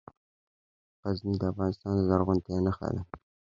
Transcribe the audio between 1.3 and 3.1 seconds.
د افغانستان د زرغونتیا نښه ده.